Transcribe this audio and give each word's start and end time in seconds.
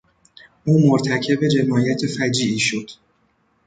او 0.63 0.89
مرتکب 0.91 1.47
جنایت 1.47 2.01
فجیعی 2.07 2.59
شد. 2.59 2.89